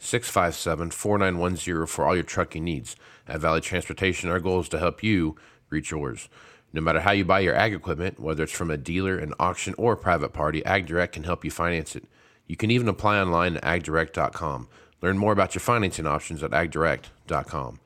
657 0.00 0.90
4910 0.90 1.86
for 1.86 2.04
all 2.04 2.14
your 2.14 2.24
trucking 2.24 2.64
needs. 2.64 2.96
At 3.28 3.40
Valley 3.40 3.60
Transportation, 3.60 4.30
our 4.30 4.40
goal 4.40 4.60
is 4.60 4.68
to 4.70 4.78
help 4.78 5.02
you 5.02 5.36
reach 5.68 5.90
yours. 5.92 6.28
No 6.72 6.80
matter 6.80 7.00
how 7.00 7.12
you 7.12 7.24
buy 7.24 7.40
your 7.40 7.54
ag 7.54 7.74
equipment, 7.74 8.18
whether 8.18 8.44
it's 8.44 8.52
from 8.52 8.70
a 8.70 8.76
dealer, 8.76 9.18
an 9.18 9.34
auction, 9.38 9.74
or 9.76 9.92
a 9.92 9.96
private 9.96 10.32
party, 10.32 10.62
AgDirect 10.62 11.12
can 11.12 11.24
help 11.24 11.44
you 11.44 11.50
finance 11.50 11.94
it. 11.94 12.04
You 12.46 12.56
can 12.56 12.70
even 12.70 12.88
apply 12.88 13.20
online 13.20 13.56
at 13.58 13.62
agdirect.com. 13.62 14.68
Learn 15.02 15.18
more 15.18 15.32
about 15.32 15.54
your 15.54 15.60
financing 15.60 16.06
options 16.06 16.42
at 16.42 16.50
agdirect.com. 16.50 17.80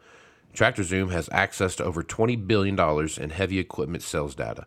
TractorZoom 0.54 1.10
has 1.10 1.28
access 1.32 1.74
to 1.76 1.84
over 1.84 2.02
$20 2.02 2.46
billion 2.46 2.78
in 3.20 3.30
heavy 3.30 3.58
equipment 3.58 4.02
sales 4.02 4.34
data. 4.34 4.66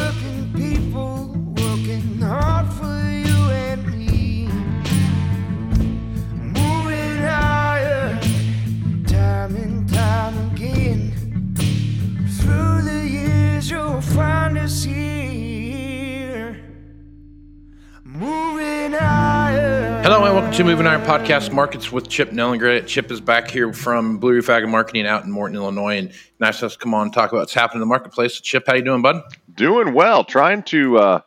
to 20.61 20.67
Moving 20.67 20.85
Iron 20.85 21.01
Podcast 21.01 21.51
Markets 21.51 21.91
with 21.91 22.07
Chip 22.07 22.29
Nellinger. 22.29 22.85
Chip 22.85 23.09
is 23.09 23.19
back 23.19 23.49
here 23.49 23.73
from 23.73 24.19
Blue 24.19 24.33
Reef 24.35 24.47
Ag 24.47 24.61
and 24.61 24.71
Marketing 24.71 25.07
out 25.07 25.23
in 25.23 25.31
Morton, 25.31 25.55
Illinois, 25.55 25.97
and 25.97 26.11
nice 26.39 26.59
to 26.59 26.67
us 26.67 26.77
come 26.77 26.93
on 26.93 27.07
and 27.07 27.13
talk 27.13 27.31
about 27.31 27.39
what's 27.39 27.53
happening 27.55 27.77
in 27.77 27.79
the 27.79 27.87
marketplace. 27.87 28.39
Chip, 28.39 28.65
how 28.67 28.75
you 28.75 28.83
doing, 28.83 29.01
bud? 29.01 29.23
Doing 29.55 29.95
well, 29.95 30.23
trying 30.23 30.61
to 30.63 30.99
uh, 30.99 31.21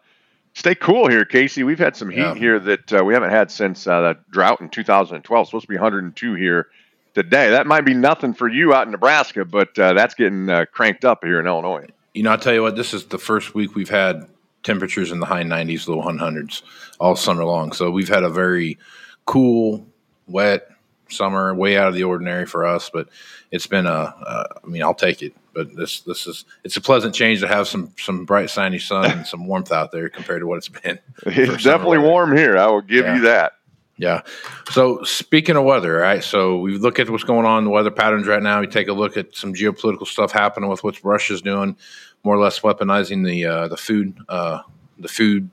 stay 0.53 0.77
cool 0.77 1.09
here, 1.09 1.25
Casey. 1.25 1.65
We've 1.65 1.81
had 1.81 1.97
some 1.97 2.11
heat 2.11 2.21
Yeah. 2.21 2.35
here 2.35 2.61
that 2.61 2.93
uh, 2.93 3.05
we 3.05 3.13
haven't 3.13 3.31
had 3.31 3.51
since 3.51 3.89
uh, 3.89 4.03
the 4.03 4.19
drought 4.31 4.61
in 4.61 4.69
2012. 4.69 5.43
It's 5.43 5.51
supposed 5.51 5.65
to 5.65 5.69
be 5.69 5.75
102 5.75 6.35
here 6.35 6.69
today. 7.15 7.51
That 7.51 7.67
might 7.67 7.85
be 7.85 7.95
nothing 7.95 8.35
for 8.35 8.47
you 8.47 8.73
out 8.73 8.87
in 8.87 8.93
Nebraska, 8.93 9.45
but 9.45 9.77
uh, 9.81 9.95
that's 9.95 10.15
getting 10.15 10.49
uh, 10.49 10.67
cranked 10.71 11.05
up 11.05 11.25
here 11.25 11.41
in 11.41 11.49
Illinois. 11.49 11.89
You 12.13 12.23
know, 12.23 12.31
I'll 12.31 12.39
tell 12.39 12.55
you 12.55 12.63
what, 12.63 12.77
this 12.77 12.95
is 12.95 13.07
the 13.07 13.19
first 13.19 13.53
week 13.53 13.75
we've 13.75 13.91
had 13.91 14.29
temperatures 14.63 15.11
in 15.11 15.19
the 15.19 15.27
high 15.27 15.43
90s, 15.43 15.89
low 15.89 16.01
100s 16.01 16.63
all 17.01 17.17
summer 17.17 17.45
long. 17.45 17.73
So 17.73 17.91
we've 17.91 18.09
had 18.09 18.23
a 18.23 18.31
very 18.31 18.79
cool, 19.25 19.87
wet 20.27 20.69
summer, 21.09 21.55
way 21.55 21.77
out 21.77 21.89
of 21.89 21.95
the 21.95 22.05
ordinary 22.05 22.47
for 22.47 22.67
us, 22.67 22.91
but 22.93 23.09
it's 23.51 23.67
been 23.67 23.87
a, 23.87 23.91
uh, 23.91 24.45
I 24.65 24.67
mean, 24.67 24.83
I'll 24.83 24.95
take 24.95 25.23
it. 25.23 25.35
But 25.53 25.77
this, 25.77 26.01
this 26.01 26.27
is, 26.27 26.45
it's 26.65 26.77
a 26.77 26.81
pleasant 26.81 27.15
change 27.15 27.41
to 27.41 27.47
have 27.49 27.69
some, 27.69 27.93
some 27.97 28.25
bright, 28.25 28.51
sunny 28.51 28.79
sun 28.81 29.09
and 29.11 29.27
some 29.27 29.47
warmth 29.47 29.71
out 29.71 29.93
there 29.93 30.09
compared 30.09 30.41
to 30.41 30.47
what 30.47 30.57
it's 30.59 30.69
been. 30.69 30.99
It's 31.27 31.63
definitely 31.63 31.99
weather. 31.99 32.11
warm 32.11 32.37
here. 32.37 32.59
I 32.59 32.67
will 32.67 32.81
give 32.81 33.05
Yeah. 33.05 33.15
you 33.17 33.21
that. 33.23 33.53
Yeah. 33.97 34.23
So 34.71 35.05
speaking 35.05 35.55
of 35.57 35.63
weather, 35.63 35.93
right? 35.95 36.25
So 36.25 36.59
we 36.59 36.77
look 36.79 36.99
at 36.99 37.09
what's 37.09 37.23
going 37.23 37.47
on 37.47 37.59
in 37.59 37.65
the 37.65 37.71
weather 37.71 37.93
patterns 37.93 38.27
right 38.27 38.43
now. 38.43 38.61
We 38.61 38.67
take 38.67 38.89
a 38.89 38.93
look 38.93 39.17
at 39.17 39.37
some 39.37 39.55
geopolitical 39.55 40.09
stuff 40.09 40.33
happening 40.33 40.69
with 40.69 40.83
what 40.83 41.03
Russia's 41.05 41.41
doing, 41.41 41.77
more 42.25 42.35
or 42.35 42.41
less 42.41 42.59
weaponizing 42.59 43.25
the 43.25 43.47
uh, 43.47 43.69
the 43.69 43.77
food 43.77 44.19
uh, 44.29 44.63
the 44.99 45.07
food 45.07 45.49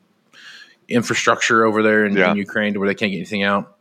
infrastructure 0.88 1.66
over 1.66 1.82
there 1.84 2.06
in, 2.06 2.16
Yeah. 2.16 2.32
in 2.32 2.38
Ukraine 2.38 2.74
to 2.74 2.80
where 2.80 2.88
they 2.88 2.96
can't 2.96 3.12
get 3.12 3.18
anything 3.18 3.44
out. 3.44 3.78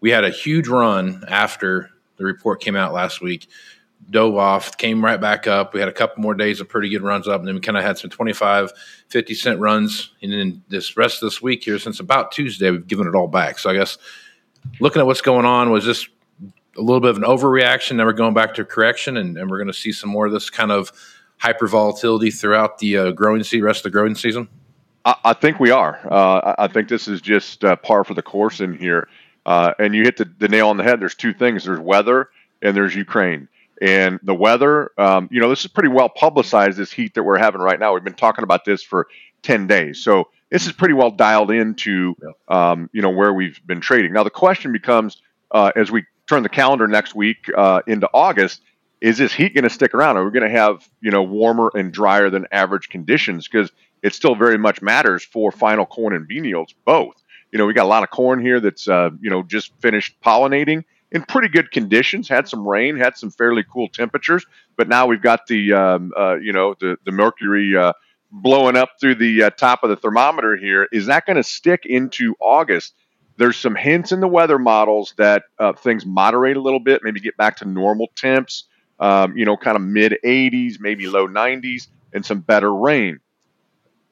We 0.00 0.10
had 0.10 0.24
a 0.24 0.30
huge 0.30 0.68
run 0.68 1.24
after 1.28 1.90
the 2.16 2.24
report 2.24 2.60
came 2.60 2.76
out 2.76 2.92
last 2.92 3.20
week. 3.20 3.48
Dove 4.10 4.34
off, 4.36 4.76
came 4.78 5.04
right 5.04 5.20
back 5.20 5.46
up. 5.46 5.74
We 5.74 5.80
had 5.80 5.88
a 5.88 5.92
couple 5.92 6.22
more 6.22 6.34
days 6.34 6.60
of 6.60 6.68
pretty 6.68 6.88
good 6.88 7.02
runs 7.02 7.28
up, 7.28 7.40
and 7.40 7.46
then 7.46 7.54
we 7.54 7.60
kind 7.60 7.76
of 7.76 7.84
had 7.84 7.98
some 7.98 8.08
25, 8.10 8.72
50 9.08 9.34
cent 9.34 9.60
runs. 9.60 10.10
And 10.22 10.32
then 10.32 10.62
this 10.68 10.96
rest 10.96 11.22
of 11.22 11.26
this 11.26 11.42
week 11.42 11.62
here, 11.64 11.78
since 11.78 12.00
about 12.00 12.32
Tuesday, 12.32 12.70
we've 12.70 12.86
given 12.86 13.06
it 13.06 13.14
all 13.14 13.28
back. 13.28 13.58
So 13.58 13.68
I 13.70 13.74
guess 13.74 13.98
looking 14.80 15.00
at 15.00 15.06
what's 15.06 15.20
going 15.20 15.44
on 15.44 15.70
was 15.70 15.84
this 15.84 16.08
a 16.76 16.80
little 16.80 17.00
bit 17.00 17.10
of 17.10 17.18
an 17.18 17.24
overreaction. 17.24 17.98
Then 17.98 18.06
we're 18.06 18.12
going 18.14 18.34
back 18.34 18.54
to 18.54 18.64
correction, 18.64 19.16
and, 19.18 19.36
and 19.36 19.50
we're 19.50 19.58
going 19.58 19.68
to 19.68 19.74
see 19.74 19.92
some 19.92 20.08
more 20.08 20.26
of 20.26 20.32
this 20.32 20.48
kind 20.48 20.72
of 20.72 20.90
hyper 21.36 21.66
volatility 21.68 22.30
throughout 22.30 22.78
the 22.78 22.96
uh, 22.96 23.10
growing 23.12 23.42
season, 23.42 23.64
rest 23.64 23.80
of 23.80 23.84
the 23.84 23.90
growing 23.90 24.14
season. 24.14 24.48
I, 25.04 25.14
I 25.24 25.32
think 25.32 25.60
we 25.60 25.70
are. 25.70 26.00
Uh, 26.10 26.54
I 26.58 26.68
think 26.68 26.88
this 26.88 27.08
is 27.08 27.20
just 27.20 27.64
uh, 27.64 27.76
par 27.76 28.04
for 28.04 28.14
the 28.14 28.22
course 28.22 28.60
in 28.60 28.74
here. 28.74 29.08
Uh, 29.46 29.72
and 29.78 29.94
you 29.94 30.02
hit 30.02 30.16
the, 30.16 30.30
the 30.38 30.48
nail 30.48 30.68
on 30.68 30.76
the 30.76 30.84
head. 30.84 31.00
There's 31.00 31.14
two 31.14 31.32
things 31.32 31.64
there's 31.64 31.80
weather 31.80 32.28
and 32.62 32.76
there's 32.76 32.94
Ukraine. 32.94 33.48
And 33.80 34.20
the 34.22 34.34
weather, 34.34 34.90
um, 34.98 35.28
you 35.32 35.40
know, 35.40 35.48
this 35.48 35.64
is 35.64 35.68
pretty 35.68 35.88
well 35.88 36.10
publicized, 36.10 36.76
this 36.76 36.92
heat 36.92 37.14
that 37.14 37.22
we're 37.22 37.38
having 37.38 37.62
right 37.62 37.80
now. 37.80 37.94
We've 37.94 38.04
been 38.04 38.12
talking 38.12 38.44
about 38.44 38.66
this 38.66 38.82
for 38.82 39.06
10 39.42 39.66
days. 39.66 40.02
So 40.04 40.28
this 40.50 40.66
is 40.66 40.72
pretty 40.72 40.92
well 40.92 41.10
dialed 41.10 41.50
into, 41.50 42.14
um, 42.48 42.90
you 42.92 43.00
know, 43.00 43.10
where 43.10 43.32
we've 43.32 43.58
been 43.66 43.80
trading. 43.80 44.12
Now, 44.12 44.22
the 44.22 44.30
question 44.30 44.72
becomes 44.72 45.22
uh, 45.50 45.72
as 45.76 45.90
we 45.90 46.04
turn 46.28 46.42
the 46.42 46.50
calendar 46.50 46.86
next 46.86 47.14
week 47.14 47.50
uh, 47.56 47.80
into 47.86 48.08
August, 48.12 48.60
is 49.00 49.16
this 49.16 49.32
heat 49.32 49.54
going 49.54 49.64
to 49.64 49.70
stick 49.70 49.94
around? 49.94 50.18
Are 50.18 50.24
we 50.24 50.30
going 50.30 50.48
to 50.48 50.54
have, 50.54 50.86
you 51.00 51.10
know, 51.10 51.22
warmer 51.22 51.70
and 51.74 51.90
drier 51.90 52.28
than 52.28 52.46
average 52.52 52.90
conditions? 52.90 53.48
Because 53.48 53.72
it 54.02 54.14
still 54.14 54.34
very 54.34 54.58
much 54.58 54.82
matters 54.82 55.24
for 55.24 55.52
final 55.52 55.86
corn 55.86 56.14
and 56.14 56.26
bean 56.26 56.44
yields, 56.44 56.74
both. 56.84 57.22
You 57.52 57.58
know, 57.58 57.66
we 57.66 57.74
got 57.74 57.84
a 57.84 57.88
lot 57.88 58.02
of 58.02 58.10
corn 58.10 58.40
here 58.40 58.60
that's, 58.60 58.88
uh, 58.88 59.10
you 59.20 59.30
know, 59.30 59.42
just 59.42 59.72
finished 59.80 60.20
pollinating 60.24 60.84
in 61.10 61.22
pretty 61.22 61.48
good 61.48 61.70
conditions, 61.72 62.28
had 62.28 62.48
some 62.48 62.66
rain, 62.66 62.96
had 62.96 63.16
some 63.16 63.30
fairly 63.30 63.64
cool 63.72 63.88
temperatures, 63.88 64.46
but 64.76 64.88
now 64.88 65.06
we've 65.06 65.22
got 65.22 65.46
the, 65.48 65.72
um, 65.72 66.12
uh, 66.16 66.36
you 66.36 66.52
know, 66.52 66.74
the, 66.78 66.96
the 67.04 67.10
mercury 67.10 67.76
uh, 67.76 67.92
blowing 68.30 68.76
up 68.76 68.90
through 69.00 69.16
the 69.16 69.44
uh, 69.44 69.50
top 69.50 69.82
of 69.82 69.90
the 69.90 69.96
thermometer 69.96 70.56
here. 70.56 70.86
Is 70.92 71.06
that 71.06 71.26
going 71.26 71.36
to 71.36 71.42
stick 71.42 71.84
into 71.84 72.36
August? 72.40 72.94
There's 73.36 73.56
some 73.56 73.74
hints 73.74 74.12
in 74.12 74.20
the 74.20 74.28
weather 74.28 74.58
models 74.58 75.14
that 75.16 75.44
uh, 75.58 75.72
things 75.72 76.06
moderate 76.06 76.56
a 76.56 76.60
little 76.60 76.78
bit, 76.78 77.02
maybe 77.02 77.18
get 77.18 77.36
back 77.36 77.56
to 77.56 77.64
normal 77.64 78.08
temps 78.14 78.68
um, 79.00 79.36
you 79.36 79.46
know, 79.46 79.56
kind 79.56 79.76
of 79.76 79.82
mid 79.82 80.18
80s, 80.22 80.76
maybe 80.78 81.08
low 81.08 81.26
90s, 81.26 81.88
and 82.12 82.24
some 82.24 82.40
better 82.40 82.72
rain. 82.72 83.18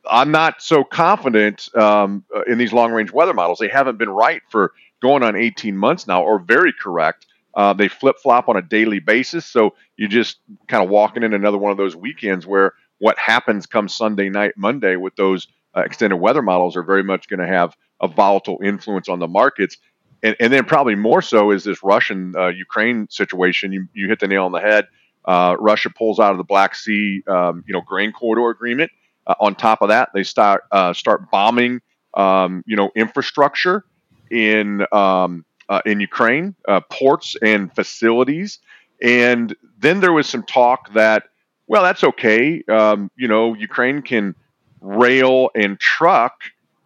I'm 0.08 0.30
not 0.30 0.62
so 0.62 0.84
confident 0.84 1.68
um, 1.76 2.24
in 2.46 2.58
these 2.58 2.72
long 2.72 2.92
range 2.92 3.12
weather 3.12 3.34
models. 3.34 3.58
They 3.58 3.68
haven't 3.68 3.98
been 3.98 4.10
right 4.10 4.42
for 4.48 4.72
going 5.00 5.22
on 5.22 5.36
18 5.36 5.76
months 5.76 6.06
now, 6.06 6.22
or 6.22 6.38
very 6.38 6.72
correct. 6.72 7.26
Uh, 7.54 7.72
they 7.72 7.88
flip 7.88 8.16
flop 8.22 8.48
on 8.48 8.56
a 8.56 8.62
daily 8.62 9.00
basis. 9.00 9.46
So 9.46 9.74
you're 9.96 10.08
just 10.08 10.38
kind 10.68 10.82
of 10.82 10.90
walking 10.90 11.22
in 11.22 11.34
another 11.34 11.58
one 11.58 11.72
of 11.72 11.76
those 11.76 11.96
weekends 11.96 12.46
where 12.46 12.74
what 12.98 13.18
happens 13.18 13.66
come 13.66 13.88
Sunday 13.88 14.28
night, 14.28 14.52
Monday 14.56 14.96
with 14.96 15.16
those 15.16 15.48
uh, 15.76 15.80
extended 15.80 16.16
weather 16.16 16.42
models 16.42 16.76
are 16.76 16.82
very 16.82 17.02
much 17.02 17.28
going 17.28 17.40
to 17.40 17.46
have 17.46 17.76
a 18.00 18.08
volatile 18.08 18.60
influence 18.62 19.08
on 19.08 19.18
the 19.18 19.28
markets. 19.28 19.76
And, 20.22 20.36
and 20.40 20.52
then 20.52 20.64
probably 20.64 20.94
more 20.94 21.22
so 21.22 21.50
is 21.50 21.64
this 21.64 21.82
Russian 21.82 22.34
uh, 22.36 22.48
Ukraine 22.48 23.08
situation. 23.10 23.72
You, 23.72 23.88
you 23.92 24.08
hit 24.08 24.20
the 24.20 24.28
nail 24.28 24.44
on 24.44 24.52
the 24.52 24.60
head. 24.60 24.86
Uh, 25.24 25.56
Russia 25.58 25.90
pulls 25.90 26.18
out 26.18 26.32
of 26.32 26.38
the 26.38 26.44
Black 26.44 26.74
Sea, 26.74 27.22
um, 27.28 27.62
you 27.66 27.72
know, 27.72 27.80
grain 27.80 28.12
corridor 28.12 28.50
agreement. 28.50 28.90
Uh, 29.28 29.34
on 29.40 29.54
top 29.54 29.82
of 29.82 29.88
that, 29.88 30.08
they 30.14 30.24
start 30.24 30.64
uh, 30.72 30.92
start 30.92 31.30
bombing, 31.30 31.80
um, 32.14 32.64
you 32.66 32.74
know, 32.74 32.90
infrastructure 32.96 33.84
in 34.30 34.84
um, 34.90 35.44
uh, 35.68 35.82
in 35.84 36.00
Ukraine, 36.00 36.56
ports 36.90 37.36
and 37.42 37.72
facilities. 37.74 38.58
And 39.02 39.54
then 39.78 40.00
there 40.00 40.12
was 40.12 40.28
some 40.28 40.42
talk 40.42 40.92
that, 40.94 41.24
well, 41.66 41.82
that's 41.82 42.02
okay. 42.02 42.62
Um, 42.68 43.10
you 43.16 43.28
know, 43.28 43.54
Ukraine 43.54 44.02
can 44.02 44.34
rail 44.80 45.50
and 45.54 45.78
truck 45.78 46.42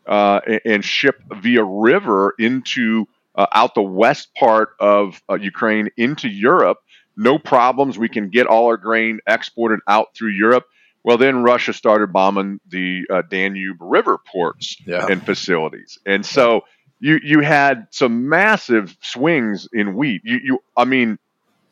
uh, 0.07 0.41
and 0.65 0.85
ship 0.85 1.21
via 1.41 1.65
river 1.65 2.35
into 2.39 3.07
uh, 3.35 3.47
out 3.53 3.75
the 3.75 3.83
west 3.83 4.35
part 4.35 4.71
of 4.81 5.23
uh, 5.31 5.35
Ukraine 5.35 5.89
into 5.97 6.29
Europe. 6.29 6.79
No 7.17 7.39
problems. 7.39 7.99
We 7.99 8.09
can 8.09 8.29
get 8.29 8.47
all 8.47 8.67
our 8.67 8.77
grain 8.77 9.21
exported 9.27 9.81
out 9.87 10.15
through 10.15 10.31
Europe. 10.31 10.67
Well, 11.05 11.19
then 11.19 11.43
Russia 11.43 11.73
started 11.73 12.13
bombing 12.13 12.61
the 12.69 13.05
uh, 13.11 13.23
Danube 13.29 13.79
River 13.81 14.19
ports 14.19 14.77
yeah. 14.87 15.07
and 15.09 15.25
facilities, 15.25 15.99
and 16.07 16.25
so 16.25 16.63
you 17.01 17.19
you 17.23 17.41
had 17.41 17.89
some 17.91 18.29
massive 18.29 18.97
swings 19.01 19.69
in 19.73 19.97
wheat. 19.97 20.23
You 20.25 20.39
you 20.43 20.59
I 20.77 20.85
mean, 20.85 21.19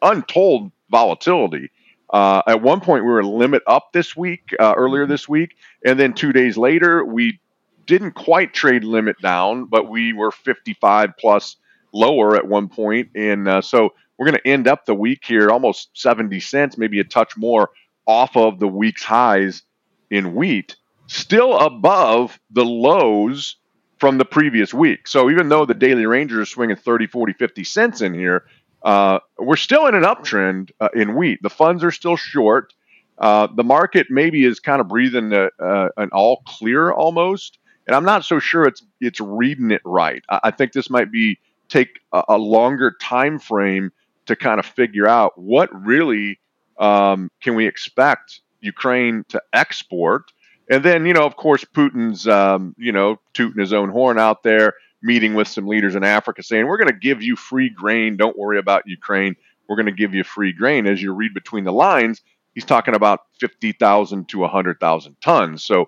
untold 0.03 0.73
volatility. 0.91 1.71
Uh, 2.13 2.43
at 2.49 2.61
one 2.61 2.81
point, 2.81 3.05
we 3.05 3.11
were 3.11 3.23
limit 3.23 3.63
up 3.69 3.93
this 3.93 4.17
week, 4.17 4.53
uh, 4.59 4.75
earlier 4.77 5.07
this 5.07 5.29
week, 5.29 5.57
and 5.85 5.99
then 5.99 6.13
two 6.13 6.33
days 6.33 6.57
later, 6.57 7.05
we 7.05 7.39
didn't 7.87 8.13
quite 8.13 8.53
trade 8.53 8.83
limit 8.83 9.17
down, 9.23 9.67
but 9.67 9.89
we 9.89 10.13
were 10.13 10.33
55 10.33 11.11
plus 11.17 11.55
lower 11.93 12.35
at 12.35 12.49
one 12.49 12.69
point, 12.69 13.11
and 13.15 13.47
uh, 13.47 13.61
so 13.61 13.91
we're 14.19 14.27
going 14.27 14.39
to 14.43 14.49
end 14.49 14.67
up 14.67 14.87
the 14.87 14.95
week 14.95 15.23
here 15.25 15.51
almost 15.51 15.91
70 15.95 16.41
cents, 16.41 16.77
maybe 16.77 16.99
a 16.99 17.05
touch 17.05 17.37
more 17.37 17.71
off 18.11 18.37
of 18.37 18.59
the 18.59 18.67
week's 18.67 19.05
highs 19.05 19.63
in 20.11 20.35
wheat, 20.35 20.75
still 21.07 21.57
above 21.57 22.41
the 22.51 22.65
lows 22.65 23.57
from 23.99 24.19
the 24.19 24.25
previous 24.25 24.75
week. 24.75 25.07
So 25.07 25.31
even 25.31 25.49
though 25.49 25.65
the 25.65 25.75
daily 25.75 26.07
ranger 26.07 26.41
is 26.41 26.49
swinging 26.49 26.75
30, 26.75 27.07
40, 27.07 27.35
50 27.35 27.65
cents 27.65 28.01
in 28.01 28.13
here, 28.13 28.47
uh, 28.83 29.21
we're 29.39 29.57
still 29.57 29.87
in 29.87 29.95
an 29.95 30.03
uptrend 30.03 30.71
uh, 30.81 30.89
in 30.93 31.15
wheat. 31.15 31.41
The 31.41 31.51
funds 31.51 31.85
are 31.85 31.93
still 31.93 32.17
short. 32.17 32.75
Uh, 33.17 33.47
the 33.55 33.63
market 33.63 34.09
maybe 34.11 34.45
is 34.45 34.59
kind 34.59 34.81
of 34.81 34.89
breathing 34.89 35.33
a, 35.33 35.51
an 35.97 36.09
all 36.13 36.43
clear 36.47 36.91
almost, 36.91 37.59
and 37.87 37.95
I'm 37.95 38.05
not 38.05 38.25
so 38.25 38.41
sure 38.41 38.65
it's 38.65 38.83
it's 39.01 39.21
reading 39.21 39.71
it 39.71 39.83
right. 39.85 40.25
I, 40.29 40.41
I 40.45 40.51
think 40.51 40.73
this 40.73 40.89
might 40.91 41.13
be 41.13 41.39
take 41.69 42.01
a, 42.13 42.23
a, 42.31 42.39
longer 42.39 42.97
time 43.01 43.39
frame 43.39 43.93
to 44.27 44.35
kind 44.35 44.59
of 44.59 44.65
figure 44.65 45.07
out 45.07 45.39
what 45.39 45.69
really 45.73 46.40
um, 46.81 47.31
can 47.41 47.55
we 47.55 47.67
expect 47.67 48.41
Ukraine 48.61 49.25
to 49.29 49.41
export, 49.53 50.33
and 50.69 50.85
then 50.85 51.07
you 51.07 51.13
know 51.13 51.25
of 51.25 51.37
course 51.37 51.65
Putin's 51.65 52.27
um, 52.27 52.75
you 52.79 52.93
know 52.93 53.21
tooting 53.35 53.61
his 53.61 53.73
own 53.73 53.91
horn 53.91 54.19
out 54.19 54.43
there 54.43 54.75
meeting 55.03 55.35
with 55.35 55.49
some 55.49 55.67
leaders 55.67 55.95
in 55.95 56.05
Africa 56.05 56.43
saying, 56.43 56.67
We're 56.67 56.77
going 56.77 56.93
to 56.93 56.99
give 56.99 57.23
you 57.23 57.37
free 57.37 57.71
grain. 57.71 58.17
Don't 58.17 58.39
worry 58.39 58.59
about 58.59 58.87
Ukraine. 58.87 59.37
We're 59.69 59.77
going 59.77 59.87
to 59.87 59.93
give 59.93 60.15
you 60.15 60.25
free 60.25 60.53
grain. 60.53 60.87
As 60.87 61.03
you 61.03 61.13
read 61.13 61.35
between 61.35 61.65
the 61.65 61.73
lines, 61.73 62.23
he's 62.55 62.65
talking 62.65 62.95
about 62.95 63.21
50,000 63.39 64.29
to 64.29 64.39
100,000 64.39 65.17
tons. 65.21 65.65
So 65.65 65.87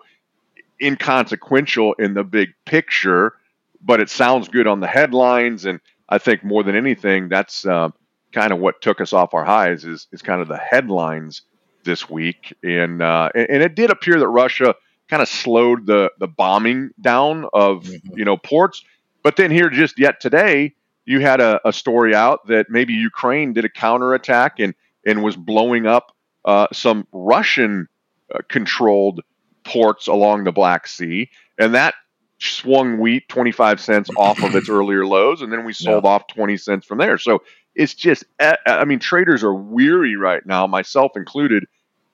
inconsequential 0.81 1.95
in 1.95 2.15
the 2.15 2.25
big 2.25 2.51
picture, 2.65 3.35
but 3.81 4.01
it 4.01 4.09
sounds 4.09 4.49
good 4.49 4.67
on 4.67 4.81
the 4.81 4.87
headlines. 4.87 5.65
And 5.65 5.81
I 6.09 6.19
think 6.19 6.45
more 6.45 6.63
than 6.63 6.77
anything, 6.77 7.29
that's 7.29 7.67
uh, 7.67 7.91
kind 8.33 8.53
of 8.53 8.59
what 8.59 8.81
took 8.81 9.01
us 9.01 9.13
off 9.13 9.35
our 9.35 9.45
highs 9.45 9.85
is, 9.85 10.07
is 10.13 10.23
kind 10.23 10.41
of 10.41 10.49
the 10.49 10.59
headlines 10.59 11.43
this 11.85 12.09
week. 12.09 12.55
And, 12.63 13.03
uh, 13.03 13.31
and, 13.35 13.63
it 13.63 13.75
did 13.75 13.91
appear 13.91 14.19
that 14.19 14.29
Russia 14.29 14.75
kind 15.09 15.23
of 15.23 15.29
slowed 15.29 15.87
the, 15.87 16.11
the 16.19 16.29
bombing 16.29 16.91
down 17.01 17.47
of, 17.53 17.85
mm-hmm. 17.85 18.19
you 18.19 18.25
know, 18.25 18.37
ports 18.37 18.83
but 19.23 19.37
then 19.37 19.51
here, 19.51 19.71
just 19.71 19.99
yet 19.99 20.21
today, 20.21 20.75
you 21.05 21.21
had 21.21 21.41
a, 21.41 21.61
a 21.67 21.73
story 21.73 22.15
out 22.15 22.47
that 22.49 22.67
maybe 22.69 22.93
Ukraine 22.93 23.53
did 23.53 23.65
a 23.65 23.69
counterattack 23.69 24.59
and 24.59 24.75
and 25.05 25.23
was 25.23 25.37
blowing 25.37 25.87
up 25.87 26.15
uh, 26.45 26.69
some 26.73 27.07
Russian 27.13 27.89
uh, 28.33 28.39
controlled 28.49 29.21
ports 29.65 30.07
along 30.07 30.45
the 30.45 30.53
Black 30.53 30.87
Sea, 30.87 31.29
and 31.59 31.75
that 31.75 31.95
swung 32.39 32.99
wheat 32.99 33.29
25 33.29 33.81
cents 33.81 34.11
off 34.17 34.43
of 34.43 34.55
its 34.55 34.69
earlier 34.71 35.07
lows, 35.07 35.43
and 35.43 35.53
then 35.53 35.65
we 35.65 35.73
sold 35.73 36.05
yeah. 36.05 36.11
off 36.11 36.27
20 36.29 36.57
cents 36.57 36.87
from 36.87 36.99
there. 36.99 37.19
So 37.19 37.43
it's 37.75 37.95
just, 37.95 38.25
I 38.41 38.85
mean, 38.85 38.99
traders 38.99 39.43
are 39.43 39.55
weary 39.55 40.17
right 40.17 40.45
now, 40.45 40.67
myself 40.67 41.13
included. 41.17 41.67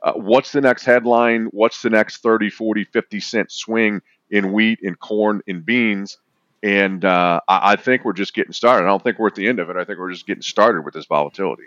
Uh, 0.02 0.12
what's 0.12 0.52
the 0.52 0.60
next 0.60 0.84
headline? 0.84 1.46
What's 1.46 1.82
the 1.82 1.90
next 1.90 2.22
30, 2.22 2.50
40, 2.50 2.84
50 2.84 3.20
cent 3.20 3.50
swing 3.50 4.00
in 4.30 4.52
wheat, 4.52 4.78
in 4.82 4.94
corn, 4.94 5.42
in 5.46 5.62
beans? 5.62 6.18
And 6.62 7.04
uh, 7.04 7.40
I, 7.48 7.72
I, 7.72 7.76
think 7.76 8.04
we're 8.04 8.12
just 8.12 8.34
getting 8.34 8.52
started. 8.52 8.84
I 8.84 8.88
don't 8.88 9.02
think 9.02 9.18
we're 9.18 9.28
at 9.28 9.34
the 9.34 9.48
end 9.48 9.58
of 9.58 9.70
it. 9.70 9.76
I 9.76 9.84
think 9.84 9.98
we're 9.98 10.12
just 10.12 10.26
getting 10.26 10.42
started 10.42 10.84
with 10.84 10.94
this 10.94 11.06
volatility. 11.06 11.64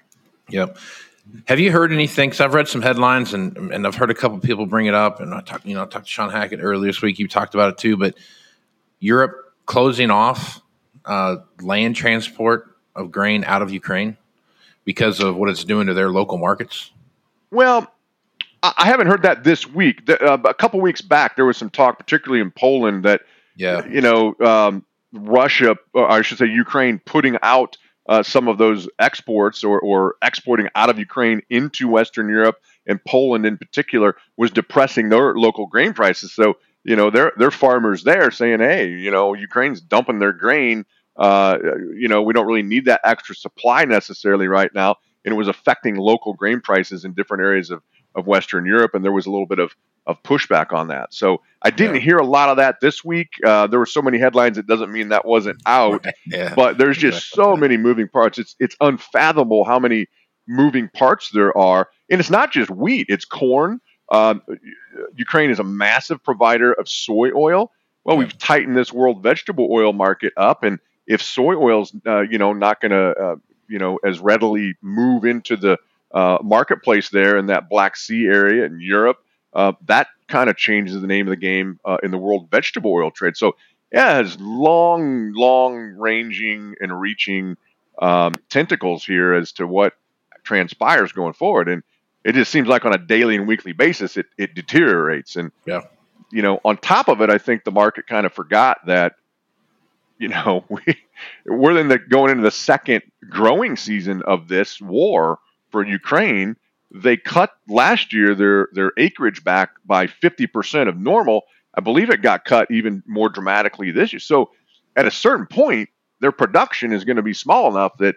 Yep. 0.49 0.77
Have 1.45 1.59
you 1.59 1.71
heard 1.71 1.93
anything? 1.93 2.29
Because 2.29 2.41
I've 2.41 2.53
read 2.53 2.67
some 2.67 2.81
headlines 2.81 3.33
and 3.33 3.55
and 3.71 3.85
I've 3.85 3.95
heard 3.95 4.09
a 4.09 4.13
couple 4.13 4.39
people 4.39 4.65
bring 4.65 4.87
it 4.87 4.93
up. 4.93 5.19
And 5.19 5.33
I 5.33 5.41
talked, 5.41 5.65
you 5.65 5.75
know, 5.75 5.83
I 5.83 5.85
talked 5.85 6.05
to 6.05 6.11
Sean 6.11 6.29
Hackett 6.29 6.59
earlier 6.61 6.91
this 6.91 7.01
week. 7.01 7.19
You 7.19 7.27
talked 7.27 7.53
about 7.53 7.69
it 7.69 7.77
too. 7.77 7.95
But 7.95 8.15
Europe 8.99 9.53
closing 9.65 10.11
off 10.11 10.61
uh, 11.05 11.37
land 11.61 11.95
transport 11.95 12.70
of 12.95 13.11
grain 13.11 13.43
out 13.43 13.61
of 13.61 13.71
Ukraine 13.71 14.17
because 14.85 15.19
of 15.19 15.35
what 15.35 15.49
it's 15.49 15.63
doing 15.63 15.87
to 15.87 15.93
their 15.93 16.09
local 16.09 16.37
markets. 16.37 16.91
Well, 17.51 17.91
I 18.63 18.85
haven't 18.85 19.07
heard 19.07 19.23
that 19.23 19.43
this 19.43 19.67
week. 19.67 20.09
Uh, 20.09 20.37
a 20.45 20.53
couple 20.53 20.79
weeks 20.81 21.01
back, 21.01 21.35
there 21.35 21.45
was 21.45 21.57
some 21.57 21.69
talk, 21.69 21.97
particularly 21.97 22.41
in 22.41 22.51
Poland, 22.51 23.03
that 23.05 23.21
yeah. 23.55 23.85
You 23.85 24.01
know, 24.01 24.35
um, 24.39 24.85
Russia, 25.13 25.75
or 25.93 26.09
I 26.09 26.21
should 26.21 26.37
say 26.37 26.45
Ukraine, 26.47 26.99
putting 27.05 27.37
out 27.41 27.77
uh, 28.07 28.23
some 28.23 28.47
of 28.47 28.57
those 28.57 28.89
exports 28.97 29.63
or, 29.63 29.79
or 29.79 30.15
exporting 30.21 30.67
out 30.75 30.89
of 30.89 30.97
Ukraine 30.97 31.41
into 31.49 31.87
Western 31.87 32.29
Europe 32.29 32.59
and 32.87 33.03
Poland 33.05 33.45
in 33.45 33.57
particular 33.57 34.15
was 34.37 34.51
depressing 34.51 35.09
their 35.09 35.35
local 35.35 35.67
grain 35.67 35.93
prices. 35.93 36.33
So, 36.33 36.57
you 36.83 36.95
know, 36.95 37.11
their 37.11 37.31
their 37.37 37.51
farmers 37.51 38.03
there 38.03 38.31
saying, 38.31 38.59
hey, 38.59 38.89
you 38.89 39.11
know, 39.11 39.33
Ukraine's 39.33 39.81
dumping 39.81 40.19
their 40.19 40.33
grain. 40.33 40.85
Uh, 41.17 41.57
you 41.95 42.07
know, 42.07 42.21
we 42.21 42.33
don't 42.33 42.47
really 42.47 42.63
need 42.63 42.85
that 42.85 43.01
extra 43.03 43.35
supply 43.35 43.85
necessarily 43.85 44.47
right 44.47 44.73
now. 44.73 44.95
And 45.23 45.33
it 45.33 45.37
was 45.37 45.47
affecting 45.47 45.95
local 45.95 46.33
grain 46.33 46.61
prices 46.61 47.05
in 47.05 47.13
different 47.13 47.43
areas 47.43 47.69
of, 47.69 47.83
of 48.15 48.25
Western 48.25 48.65
Europe. 48.65 48.95
And 48.95 49.03
there 49.03 49.11
was 49.11 49.25
a 49.25 49.31
little 49.31 49.45
bit 49.45 49.59
of 49.59 49.75
of 50.07 50.21
pushback 50.23 50.73
on 50.73 50.87
that. 50.87 51.13
So 51.13 51.41
I 51.61 51.69
didn't 51.69 51.95
yeah. 51.95 52.01
hear 52.01 52.17
a 52.17 52.25
lot 52.25 52.49
of 52.49 52.57
that 52.57 52.79
this 52.81 53.03
week. 53.03 53.29
Uh, 53.45 53.67
there 53.67 53.79
were 53.79 53.85
so 53.85 54.01
many 54.01 54.17
headlines; 54.17 54.57
it 54.57 54.67
doesn't 54.67 54.91
mean 54.91 55.09
that 55.09 55.25
wasn't 55.25 55.61
out. 55.65 56.05
yeah. 56.25 56.53
But 56.55 56.77
there's 56.77 56.97
just 56.97 57.29
so 57.29 57.55
many 57.55 57.77
moving 57.77 58.07
parts. 58.07 58.37
It's 58.37 58.55
it's 58.59 58.75
unfathomable 58.81 59.63
how 59.63 59.79
many 59.79 60.07
moving 60.47 60.89
parts 60.89 61.29
there 61.31 61.55
are, 61.57 61.89
and 62.09 62.19
it's 62.19 62.31
not 62.31 62.51
just 62.51 62.69
wheat; 62.69 63.07
it's 63.09 63.25
corn. 63.25 63.79
Um, 64.11 64.41
Ukraine 65.15 65.51
is 65.51 65.59
a 65.59 65.63
massive 65.63 66.21
provider 66.23 66.73
of 66.73 66.89
soy 66.89 67.29
oil. 67.33 67.71
Well, 68.03 68.15
yeah. 68.15 68.19
we've 68.19 68.37
tightened 68.37 68.75
this 68.75 68.91
world 68.91 69.21
vegetable 69.21 69.69
oil 69.71 69.93
market 69.93 70.33
up, 70.35 70.63
and 70.63 70.79
if 71.11 71.21
soy 71.21 71.55
oil's 71.55 71.93
uh, 72.05 72.21
you 72.21 72.37
know 72.37 72.53
not 72.53 72.81
going 72.81 72.91
to 72.91 73.23
uh, 73.23 73.35
you 73.67 73.79
know 73.79 73.99
as 74.03 74.19
readily 74.19 74.75
move 74.81 75.25
into 75.25 75.55
the 75.57 75.77
uh, 76.11 76.37
marketplace 76.43 77.09
there 77.09 77.37
in 77.37 77.47
that 77.47 77.69
Black 77.69 77.95
Sea 77.95 78.25
area 78.25 78.65
in 78.65 78.79
Europe 78.81 79.23
uh, 79.53 79.73
that 79.85 80.07
kind 80.27 80.49
of 80.49 80.57
changes 80.57 80.99
the 80.99 81.07
name 81.07 81.27
of 81.27 81.31
the 81.31 81.35
game 81.35 81.79
uh, 81.83 81.97
in 82.03 82.11
the 82.11 82.17
world 82.17 82.49
vegetable 82.49 82.93
oil 82.93 83.11
trade. 83.11 83.35
So 83.35 83.55
yeah, 83.91 84.19
it 84.19 84.25
has 84.25 84.39
long, 84.39 85.33
long 85.33 85.75
ranging 85.97 86.75
and 86.79 86.99
reaching 86.99 87.57
um, 88.01 88.35
tentacles 88.49 89.03
here 89.05 89.33
as 89.33 89.51
to 89.53 89.67
what 89.67 89.93
transpires 90.43 91.11
going 91.11 91.33
forward. 91.33 91.67
And 91.67 91.83
it 92.23 92.33
just 92.33 92.51
seems 92.51 92.67
like 92.67 92.85
on 92.85 92.93
a 92.93 92.97
daily 92.97 93.35
and 93.35 93.47
weekly 93.47 93.73
basis, 93.73 94.15
it, 94.15 94.27
it 94.37 94.55
deteriorates. 94.55 95.35
And, 95.35 95.51
yeah. 95.65 95.81
you 96.31 96.41
know, 96.41 96.61
on 96.63 96.77
top 96.77 97.09
of 97.09 97.21
it, 97.21 97.29
I 97.29 97.37
think 97.37 97.65
the 97.65 97.71
market 97.71 98.07
kind 98.07 98.25
of 98.25 98.33
forgot 98.33 98.85
that, 98.85 99.15
you 100.21 100.27
know, 100.29 100.63
we, 100.69 100.81
we're 101.45 101.77
in 101.77 101.89
the 101.89 101.97
going 101.97 102.31
into 102.31 102.43
the 102.43 102.51
second 102.51 103.01
growing 103.29 103.75
season 103.75 104.21
of 104.25 104.47
this 104.47 104.79
war 104.79 105.39
for 105.71 105.85
Ukraine, 105.85 106.55
they 106.93 107.17
cut 107.17 107.51
last 107.67 108.13
year 108.13 108.35
their 108.35 108.69
their 108.73 108.91
acreage 108.97 109.43
back 109.43 109.71
by 109.85 110.07
50% 110.07 110.87
of 110.87 110.97
normal. 110.97 111.43
I 111.73 111.81
believe 111.81 112.09
it 112.09 112.21
got 112.21 112.45
cut 112.45 112.69
even 112.69 113.01
more 113.07 113.29
dramatically 113.29 113.91
this 113.91 114.13
year. 114.13 114.19
So 114.19 114.51
at 114.95 115.07
a 115.07 115.11
certain 115.11 115.47
point, 115.47 115.89
their 116.19 116.33
production 116.33 116.91
is 116.91 117.05
going 117.05 117.15
to 117.15 117.23
be 117.23 117.33
small 117.33 117.71
enough 117.71 117.97
that 117.99 118.15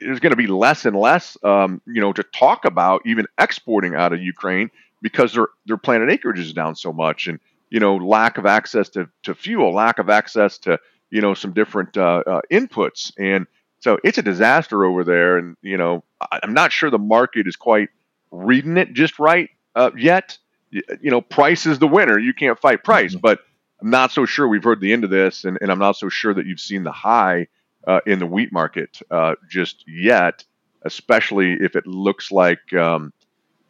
there's 0.00 0.18
going 0.18 0.32
to 0.32 0.36
be 0.36 0.48
less 0.48 0.84
and 0.84 0.96
less, 0.96 1.36
um, 1.44 1.80
you 1.86 2.00
know, 2.00 2.12
to 2.12 2.22
talk 2.24 2.64
about 2.64 3.02
even 3.06 3.26
exporting 3.38 3.94
out 3.94 4.12
of 4.12 4.20
Ukraine 4.20 4.70
because 5.00 5.32
their 5.32 5.46
their 5.66 5.76
planted 5.76 6.10
acreage 6.10 6.40
is 6.40 6.52
down 6.52 6.74
so 6.74 6.92
much, 6.92 7.28
and 7.28 7.38
you 7.70 7.80
know, 7.80 7.96
lack 7.96 8.36
of 8.36 8.46
access 8.46 8.88
to, 8.90 9.08
to 9.22 9.34
fuel, 9.34 9.72
lack 9.72 9.98
of 9.98 10.10
access 10.10 10.58
to 10.58 10.78
you 11.10 11.20
know 11.20 11.34
some 11.34 11.52
different 11.52 11.96
uh, 11.96 12.22
uh, 12.26 12.40
inputs, 12.50 13.12
and 13.18 13.46
so 13.80 13.98
it's 14.04 14.18
a 14.18 14.22
disaster 14.22 14.84
over 14.84 15.04
there. 15.04 15.38
And 15.38 15.56
you 15.62 15.76
know, 15.76 16.04
I'm 16.30 16.52
not 16.52 16.72
sure 16.72 16.90
the 16.90 16.98
market 16.98 17.46
is 17.46 17.56
quite 17.56 17.88
reading 18.30 18.76
it 18.76 18.92
just 18.92 19.18
right 19.18 19.50
uh, 19.74 19.90
yet. 19.96 20.38
You, 20.70 20.82
you 21.00 21.10
know, 21.10 21.20
price 21.20 21.66
is 21.66 21.78
the 21.78 21.88
winner. 21.88 22.18
You 22.18 22.34
can't 22.34 22.58
fight 22.58 22.84
price, 22.84 23.12
mm-hmm. 23.12 23.20
but 23.20 23.40
I'm 23.80 23.90
not 23.90 24.12
so 24.12 24.26
sure 24.26 24.46
we've 24.46 24.64
heard 24.64 24.80
the 24.80 24.92
end 24.92 25.04
of 25.04 25.10
this, 25.10 25.44
and, 25.44 25.58
and 25.60 25.70
I'm 25.70 25.78
not 25.78 25.96
so 25.96 26.08
sure 26.08 26.34
that 26.34 26.46
you've 26.46 26.60
seen 26.60 26.84
the 26.84 26.92
high 26.92 27.46
uh, 27.86 28.00
in 28.06 28.18
the 28.18 28.26
wheat 28.26 28.52
market 28.52 29.00
uh, 29.10 29.34
just 29.48 29.84
yet, 29.88 30.44
especially 30.82 31.56
if 31.60 31.76
it 31.76 31.86
looks 31.86 32.30
like 32.30 32.72
um, 32.74 33.12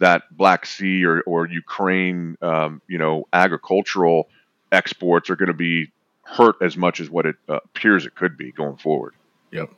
that 0.00 0.22
Black 0.36 0.66
Sea 0.66 1.04
or, 1.04 1.20
or 1.22 1.46
Ukraine, 1.46 2.36
um, 2.42 2.82
you 2.88 2.98
know, 2.98 3.28
agricultural 3.32 4.28
exports 4.72 5.30
are 5.30 5.36
going 5.36 5.48
to 5.48 5.54
be 5.54 5.92
hurt 6.22 6.56
as 6.60 6.76
much 6.76 7.00
as 7.00 7.08
what 7.08 7.26
it 7.26 7.36
uh, 7.48 7.60
appears 7.64 8.06
it 8.06 8.14
could 8.14 8.36
be 8.36 8.50
going 8.52 8.76
forward. 8.76 9.14
Yep. 9.52 9.70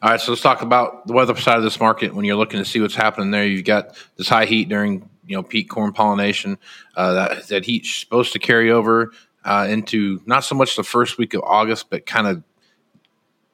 All 0.00 0.10
right, 0.10 0.20
so 0.20 0.32
let's 0.32 0.42
talk 0.42 0.62
about 0.62 1.06
the 1.06 1.12
weather 1.12 1.36
side 1.36 1.56
of 1.56 1.64
this 1.64 1.80
market. 1.80 2.14
When 2.14 2.24
you're 2.24 2.36
looking 2.36 2.60
to 2.60 2.64
see 2.64 2.80
what's 2.80 2.94
happening 2.94 3.30
there, 3.30 3.44
you've 3.44 3.64
got 3.64 3.96
this 4.16 4.28
high 4.28 4.44
heat 4.44 4.68
during 4.68 5.08
you 5.26 5.36
know 5.36 5.42
peak 5.42 5.68
corn 5.68 5.92
pollination. 5.92 6.56
Uh, 6.96 7.12
that 7.14 7.48
that 7.48 7.64
heat's 7.64 7.92
supposed 7.92 8.32
to 8.34 8.38
carry 8.38 8.70
over 8.70 9.10
uh, 9.44 9.66
into 9.68 10.22
not 10.24 10.44
so 10.44 10.54
much 10.54 10.76
the 10.76 10.84
first 10.84 11.18
week 11.18 11.34
of 11.34 11.42
August, 11.42 11.90
but 11.90 12.06
kind 12.06 12.28
of 12.28 12.44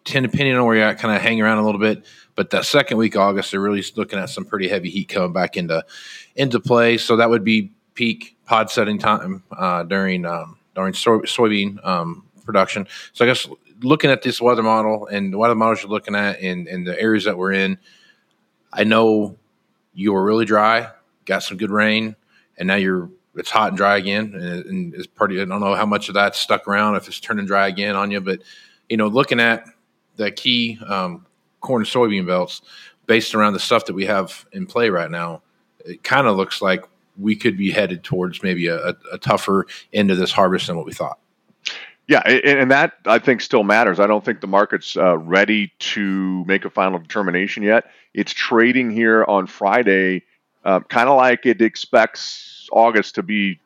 tend 0.04 0.30
depending 0.30 0.54
on 0.54 0.64
where 0.64 0.76
you're 0.76 0.84
at, 0.84 0.98
kind 0.98 1.14
of 1.14 1.22
hang 1.22 1.40
around 1.40 1.58
a 1.58 1.64
little 1.64 1.80
bit. 1.80 2.04
But 2.34 2.50
that 2.50 2.64
second 2.64 2.96
week 2.96 3.16
August, 3.16 3.50
they're 3.50 3.60
really 3.60 3.84
looking 3.96 4.18
at 4.18 4.30
some 4.30 4.44
pretty 4.44 4.68
heavy 4.68 4.90
heat 4.90 5.08
coming 5.08 5.32
back 5.32 5.56
into 5.56 5.84
into 6.36 6.60
play. 6.60 6.98
So 6.98 7.16
that 7.16 7.30
would 7.30 7.44
be 7.44 7.70
peak 7.94 8.36
pod 8.44 8.70
setting 8.70 8.98
time 8.98 9.42
uh, 9.56 9.84
during 9.84 10.26
um, 10.26 10.58
during 10.74 10.94
soy, 10.94 11.18
soybean 11.18 11.84
um, 11.86 12.24
production. 12.44 12.86
So 13.12 13.24
I 13.24 13.28
guess 13.28 13.48
looking 13.82 14.10
at 14.10 14.22
this 14.22 14.40
weather 14.40 14.62
model 14.62 15.06
and 15.06 15.32
the 15.32 15.38
weather 15.38 15.54
models 15.54 15.82
you're 15.82 15.90
looking 15.90 16.14
at 16.14 16.40
in, 16.40 16.66
in 16.66 16.84
the 16.84 17.00
areas 17.00 17.24
that 17.24 17.36
we're 17.36 17.52
in, 17.52 17.78
I 18.72 18.84
know 18.84 19.36
you 19.92 20.12
were 20.12 20.24
really 20.24 20.44
dry, 20.44 20.90
got 21.24 21.42
some 21.42 21.56
good 21.56 21.70
rain, 21.70 22.16
and 22.58 22.66
now 22.66 22.76
you're 22.76 23.10
it's 23.36 23.50
hot 23.50 23.68
and 23.68 23.76
dry 23.76 23.96
again, 23.96 24.32
and, 24.34 24.64
and 24.66 24.94
it's 24.94 25.06
pretty. 25.06 25.40
I 25.40 25.44
don't 25.44 25.60
know 25.60 25.74
how 25.74 25.86
much 25.86 26.08
of 26.08 26.14
that 26.14 26.36
stuck 26.36 26.68
around 26.68 26.96
if 26.96 27.08
it's 27.08 27.18
turning 27.20 27.46
dry 27.46 27.68
again 27.68 27.96
on 27.96 28.10
you, 28.10 28.20
but 28.20 28.40
you 28.88 28.96
know, 28.96 29.08
looking 29.08 29.40
at 29.40 29.64
the 30.16 30.30
key 30.30 30.78
um, 30.86 31.26
corn 31.60 31.82
and 31.82 31.88
soybean 31.88 32.26
belts 32.26 32.62
based 33.06 33.34
around 33.34 33.52
the 33.52 33.58
stuff 33.58 33.86
that 33.86 33.94
we 33.94 34.06
have 34.06 34.46
in 34.52 34.66
play 34.66 34.90
right 34.90 35.10
now, 35.10 35.42
it 35.84 36.02
kind 36.02 36.26
of 36.26 36.36
looks 36.36 36.62
like 36.62 36.84
we 37.18 37.36
could 37.36 37.56
be 37.56 37.70
headed 37.70 38.02
towards 38.02 38.42
maybe 38.42 38.66
a, 38.66 38.88
a, 38.88 38.94
a 39.12 39.18
tougher 39.18 39.66
end 39.92 40.10
of 40.10 40.18
this 40.18 40.32
harvest 40.32 40.66
than 40.66 40.76
what 40.76 40.86
we 40.86 40.92
thought. 40.92 41.18
Yeah, 42.06 42.20
and 42.20 42.70
that 42.70 42.92
I 43.06 43.18
think 43.18 43.40
still 43.40 43.64
matters. 43.64 43.98
I 43.98 44.06
don't 44.06 44.22
think 44.22 44.42
the 44.42 44.46
market's 44.46 44.94
uh, 44.94 45.16
ready 45.16 45.72
to 45.78 46.44
make 46.44 46.66
a 46.66 46.70
final 46.70 46.98
determination 46.98 47.62
yet. 47.62 47.84
It's 48.12 48.32
trading 48.32 48.90
here 48.90 49.24
on 49.24 49.46
Friday, 49.46 50.24
uh, 50.66 50.80
kind 50.80 51.08
of 51.08 51.16
like 51.16 51.46
it 51.46 51.62
expects 51.62 52.68
August 52.72 53.14
to 53.14 53.22
be 53.22 53.58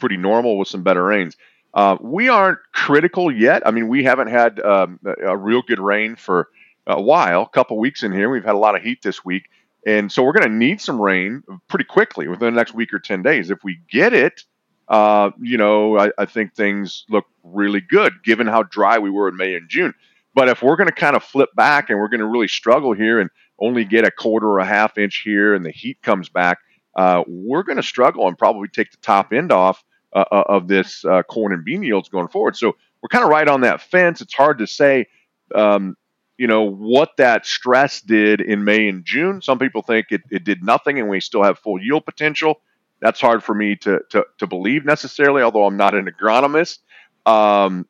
pretty 0.00 0.16
normal 0.16 0.58
with 0.58 0.66
some 0.66 0.82
better 0.82 1.04
rains. 1.04 1.36
Uh, 1.74 1.96
we 2.00 2.28
aren't 2.28 2.60
critical 2.72 3.32
yet. 3.32 3.66
I 3.66 3.72
mean, 3.72 3.88
we 3.88 4.04
haven't 4.04 4.28
had 4.28 4.60
um, 4.60 5.00
a 5.04 5.36
real 5.36 5.60
good 5.60 5.80
rain 5.80 6.14
for 6.14 6.48
a 6.86 7.00
while, 7.00 7.42
a 7.42 7.48
couple 7.48 7.78
weeks 7.78 8.04
in 8.04 8.12
here. 8.12 8.30
We've 8.30 8.44
had 8.44 8.54
a 8.54 8.58
lot 8.58 8.76
of 8.76 8.82
heat 8.82 9.02
this 9.02 9.24
week. 9.24 9.48
And 9.86 10.10
so 10.10 10.22
we're 10.22 10.32
going 10.32 10.48
to 10.48 10.54
need 10.54 10.80
some 10.80 11.00
rain 11.00 11.42
pretty 11.68 11.84
quickly 11.84 12.28
within 12.28 12.54
the 12.54 12.58
next 12.58 12.74
week 12.74 12.94
or 12.94 13.00
10 13.00 13.22
days. 13.22 13.50
If 13.50 13.64
we 13.64 13.80
get 13.90 14.12
it, 14.12 14.44
uh, 14.88 15.30
you 15.40 15.58
know, 15.58 15.98
I, 15.98 16.10
I, 16.18 16.26
think 16.26 16.54
things 16.54 17.04
look 17.08 17.24
really 17.42 17.80
good 17.80 18.22
given 18.22 18.46
how 18.46 18.64
dry 18.64 18.98
we 18.98 19.08
were 19.08 19.28
in 19.28 19.36
May 19.36 19.54
and 19.54 19.68
June. 19.68 19.94
But 20.34 20.48
if 20.48 20.62
we're 20.62 20.76
going 20.76 20.88
to 20.88 20.94
kind 20.94 21.16
of 21.16 21.24
flip 21.24 21.48
back 21.54 21.88
and 21.88 21.98
we're 21.98 22.08
going 22.08 22.20
to 22.20 22.26
really 22.26 22.48
struggle 22.48 22.92
here 22.92 23.18
and 23.18 23.30
only 23.58 23.84
get 23.86 24.06
a 24.06 24.10
quarter 24.10 24.46
or 24.46 24.58
a 24.58 24.66
half 24.66 24.98
inch 24.98 25.22
here 25.24 25.54
and 25.54 25.64
the 25.64 25.70
heat 25.70 26.02
comes 26.02 26.28
back, 26.28 26.58
uh, 26.96 27.24
we're 27.26 27.62
going 27.62 27.76
to 27.76 27.82
struggle 27.82 28.28
and 28.28 28.36
probably 28.36 28.68
take 28.68 28.90
the 28.90 28.98
top 28.98 29.32
end 29.32 29.52
off 29.52 29.82
uh, 30.14 30.24
uh 30.30 30.44
of 30.48 30.68
this 30.68 31.04
uh, 31.04 31.22
corn 31.22 31.52
and 31.52 31.64
bean 31.64 31.82
yields 31.82 32.08
going 32.08 32.28
forward. 32.28 32.56
So 32.56 32.76
we're 33.02 33.08
kind 33.08 33.24
of 33.24 33.30
right 33.30 33.48
on 33.48 33.60
that 33.62 33.80
fence. 33.80 34.20
It's 34.20 34.34
hard 34.34 34.58
to 34.58 34.66
say, 34.66 35.06
um, 35.54 35.96
you 36.38 36.46
know, 36.46 36.62
what 36.62 37.16
that 37.18 37.46
stress 37.46 38.00
did 38.00 38.40
in 38.40 38.64
May 38.64 38.88
and 38.88 39.04
June. 39.04 39.42
Some 39.42 39.58
people 39.58 39.82
think 39.82 40.06
it, 40.10 40.22
it 40.30 40.44
did 40.44 40.64
nothing 40.64 40.98
and 40.98 41.08
we 41.08 41.20
still 41.20 41.42
have 41.42 41.58
full 41.58 41.80
yield 41.80 42.04
potential. 42.04 42.60
That's 43.00 43.20
hard 43.20 43.44
for 43.44 43.54
me 43.54 43.76
to, 43.76 44.00
to, 44.10 44.24
to 44.38 44.46
believe 44.46 44.84
necessarily, 44.84 45.42
although 45.42 45.66
I'm 45.66 45.76
not 45.76 45.94
an 45.94 46.06
agronomist. 46.06 46.78
Um, 47.26 47.86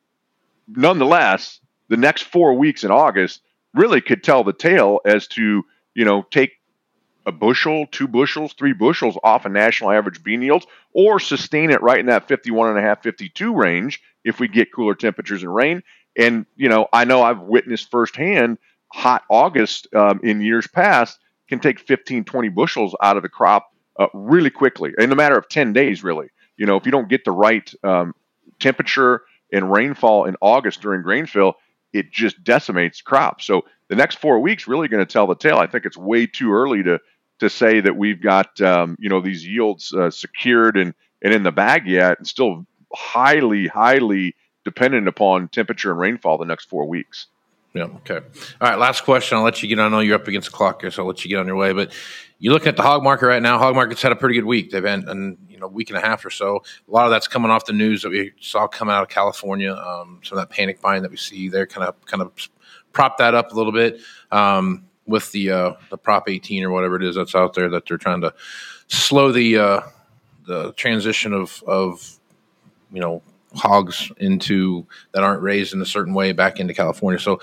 nonetheless, 0.67 1.59
the 1.87 1.97
next 1.97 2.23
four 2.23 2.53
weeks 2.53 2.83
in 2.83 2.91
August 2.91 3.41
really 3.73 4.01
could 4.01 4.23
tell 4.23 4.43
the 4.43 4.53
tale 4.53 4.99
as 5.05 5.27
to, 5.27 5.63
you 5.93 6.05
know, 6.05 6.23
take 6.31 6.51
a 7.25 7.31
bushel, 7.31 7.87
two 7.91 8.07
bushels, 8.07 8.53
three 8.53 8.73
bushels 8.73 9.17
off 9.23 9.45
a 9.45 9.49
national 9.49 9.91
average 9.91 10.23
bean 10.23 10.41
yields, 10.41 10.65
or 10.93 11.19
sustain 11.19 11.71
it 11.71 11.81
right 11.81 11.99
in 11.99 12.05
that 12.05 12.27
51 12.27 12.69
and 12.69 12.77
a 12.77 12.81
half, 12.81 13.01
52 13.01 13.53
range 13.53 14.01
if 14.23 14.39
we 14.39 14.47
get 14.47 14.73
cooler 14.73 14.95
temperatures 14.95 15.43
and 15.43 15.53
rain. 15.53 15.83
And, 16.17 16.45
you 16.55 16.69
know, 16.69 16.87
I 16.93 17.05
know 17.05 17.21
I've 17.21 17.41
witnessed 17.41 17.91
firsthand 17.91 18.57
hot 18.93 19.23
August 19.29 19.93
um, 19.93 20.19
in 20.23 20.41
years 20.41 20.67
past 20.67 21.19
can 21.49 21.59
take 21.59 21.79
15, 21.79 22.23
20 22.23 22.49
bushels 22.49 22.95
out 23.01 23.17
of 23.17 23.23
the 23.23 23.29
crop 23.29 23.71
uh, 23.99 24.07
really 24.13 24.49
quickly 24.49 24.93
in 24.97 25.11
a 25.11 25.15
matter 25.15 25.37
of 25.37 25.47
10 25.49 25.73
days, 25.73 26.03
really. 26.03 26.27
You 26.57 26.65
know, 26.65 26.75
if 26.75 26.85
you 26.85 26.91
don't 26.91 27.09
get 27.09 27.25
the 27.25 27.31
right 27.31 27.71
um, 27.83 28.13
temperature 28.59 29.21
and 29.51 29.71
rainfall 29.71 30.25
in 30.25 30.35
August 30.41 30.81
during 30.81 31.01
grain 31.01 31.25
fill, 31.25 31.55
it 31.93 32.11
just 32.11 32.43
decimates 32.43 33.01
crops. 33.01 33.45
So 33.45 33.65
the 33.89 33.95
next 33.95 34.15
four 34.19 34.39
weeks 34.39 34.67
really 34.67 34.87
going 34.87 35.05
to 35.05 35.11
tell 35.11 35.27
the 35.27 35.35
tale. 35.35 35.57
I 35.57 35.67
think 35.67 35.85
it's 35.85 35.97
way 35.97 36.27
too 36.27 36.51
early 36.51 36.83
to 36.83 36.99
to 37.39 37.49
say 37.49 37.81
that 37.81 37.95
we've 37.95 38.21
got 38.21 38.59
um, 38.61 38.95
you 38.99 39.09
know 39.09 39.21
these 39.21 39.45
yields 39.45 39.93
uh, 39.93 40.09
secured 40.09 40.77
and 40.77 40.93
and 41.21 41.33
in 41.33 41.43
the 41.43 41.51
bag 41.51 41.87
yet, 41.87 42.17
and 42.17 42.27
still 42.27 42.65
highly 42.93 43.67
highly 43.67 44.35
dependent 44.63 45.07
upon 45.07 45.47
temperature 45.49 45.91
and 45.91 45.99
rainfall 45.99 46.37
the 46.37 46.45
next 46.45 46.65
four 46.65 46.85
weeks. 46.85 47.27
Yeah. 47.73 47.83
Okay. 47.83 48.15
All 48.61 48.69
right. 48.69 48.79
Last 48.79 49.03
question. 49.03 49.37
I'll 49.37 49.43
let 49.43 49.61
you 49.61 49.67
get. 49.67 49.79
On. 49.79 49.85
I 49.85 49.89
know 49.89 49.99
you're 49.99 50.15
up 50.15 50.29
against 50.29 50.49
the 50.49 50.55
clock 50.55 50.79
here, 50.81 50.91
so 50.91 51.03
I'll 51.03 51.07
let 51.07 51.25
you 51.25 51.29
get 51.29 51.39
on 51.39 51.45
your 51.45 51.57
way. 51.57 51.73
But 51.73 51.93
you 52.39 52.53
look 52.53 52.67
at 52.67 52.77
the 52.77 52.83
hog 52.83 53.03
market 53.03 53.27
right 53.27 53.41
now. 53.41 53.57
Hog 53.57 53.75
market's 53.75 54.01
had 54.01 54.13
a 54.13 54.15
pretty 54.15 54.35
good 54.35 54.45
week. 54.45 54.71
They've 54.71 54.81
been, 54.81 55.07
an 55.09 55.37
you 55.49 55.59
know 55.59 55.67
week 55.67 55.89
and 55.89 55.97
a 55.97 56.01
half 56.01 56.23
or 56.23 56.29
so. 56.29 56.63
A 56.87 56.91
lot 56.91 57.03
of 57.03 57.11
that's 57.11 57.27
coming 57.27 57.51
off 57.51 57.65
the 57.65 57.73
news 57.73 58.03
that 58.03 58.11
we 58.11 58.31
saw 58.39 58.65
coming 58.65 58.95
out 58.95 59.03
of 59.03 59.09
California. 59.09 59.73
Um, 59.73 60.21
some 60.23 60.37
of 60.37 60.47
that 60.47 60.55
panic 60.55 60.79
buying 60.79 61.01
that 61.01 61.11
we 61.11 61.17
see 61.17 61.49
there 61.49 61.67
kind 61.67 61.85
of 61.85 62.05
kind 62.05 62.21
of 62.21 62.31
prop 62.93 63.17
that 63.17 63.35
up 63.35 63.51
a 63.51 63.55
little 63.55 63.73
bit 63.73 63.99
um, 64.31 64.85
with 65.05 65.31
the 65.31 65.51
uh, 65.51 65.73
the 65.89 65.97
Prop 65.97 66.29
18 66.29 66.63
or 66.63 66.71
whatever 66.71 66.95
it 66.95 67.03
is 67.03 67.15
that's 67.15 67.35
out 67.35 67.53
there 67.53 67.69
that 67.69 67.87
they're 67.87 67.97
trying 67.97 68.21
to 68.21 68.33
slow 68.87 69.31
the 69.31 69.57
uh, 69.57 69.81
the 70.45 70.73
transition 70.73 71.33
of 71.33 71.63
of 71.67 72.19
you 72.91 72.99
know 72.99 73.21
hogs 73.53 74.11
into 74.17 74.85
that 75.13 75.23
aren't 75.23 75.41
raised 75.41 75.73
in 75.73 75.81
a 75.81 75.85
certain 75.85 76.13
way 76.13 76.31
back 76.31 76.59
into 76.59 76.73
California. 76.73 77.19
So 77.19 77.39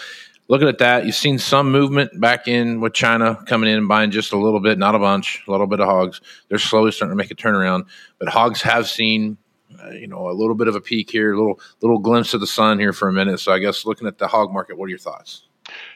looking 0.48 0.68
at 0.68 0.78
that, 0.78 1.06
you've 1.06 1.14
seen 1.14 1.38
some 1.38 1.70
movement 1.70 2.20
back 2.20 2.48
in 2.48 2.80
with 2.80 2.92
China 2.92 3.42
coming 3.46 3.70
in 3.70 3.78
and 3.78 3.88
buying 3.88 4.10
just 4.10 4.32
a 4.32 4.38
little 4.38 4.60
bit, 4.60 4.78
not 4.78 4.94
a 4.94 4.98
bunch, 4.98 5.42
a 5.46 5.50
little 5.50 5.66
bit 5.66 5.80
of 5.80 5.86
hogs. 5.86 6.20
They're 6.48 6.58
slowly 6.58 6.92
starting 6.92 7.12
to 7.12 7.16
make 7.16 7.30
a 7.30 7.34
turnaround, 7.34 7.86
but 8.18 8.28
hogs 8.28 8.62
have 8.62 8.88
seen. 8.88 9.38
Uh, 9.82 9.88
you 9.88 10.06
know, 10.06 10.28
a 10.28 10.32
little 10.32 10.54
bit 10.54 10.68
of 10.68 10.76
a 10.76 10.80
peak 10.82 11.10
here, 11.10 11.32
a 11.32 11.38
little 11.38 11.58
little 11.80 11.98
glimpse 11.98 12.34
of 12.34 12.40
the 12.40 12.46
sun 12.46 12.78
here 12.78 12.92
for 12.92 13.08
a 13.08 13.12
minute. 13.12 13.40
So, 13.40 13.52
I 13.52 13.58
guess 13.58 13.86
looking 13.86 14.06
at 14.06 14.18
the 14.18 14.28
hog 14.28 14.52
market, 14.52 14.76
what 14.76 14.84
are 14.84 14.90
your 14.90 14.98
thoughts? 14.98 15.48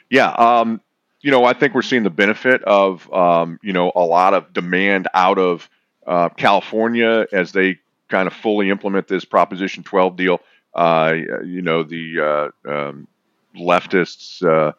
Yeah, 0.09 0.31
um, 0.31 0.81
you 1.27 1.33
know, 1.33 1.45
I 1.45 1.55
think 1.55 1.75
we're 1.75 1.83
seeing 1.83 2.05
the 2.05 2.11
benefit 2.11 2.63
of 2.63 3.13
um, 3.13 3.59
you 3.61 3.73
know 3.73 3.91
a 3.97 4.05
lot 4.05 4.33
of 4.33 4.53
demand 4.53 5.09
out 5.13 5.41
of 5.41 5.69
uh, 6.07 6.29
California 6.29 7.27
as 7.33 7.51
they 7.51 7.81
kind 8.09 8.29
of 8.29 8.33
fully 8.33 8.71
implement 8.71 9.09
this 9.09 9.25
Proposition 9.25 9.83
12 9.83 10.17
deal. 10.17 10.41
Uh, 10.73 11.15
you 11.45 11.63
know, 11.63 11.83
the 11.83 12.53
uh, 12.65 12.71
um, 12.71 13.09
leftists' 13.57 14.41
uh, 14.41 14.71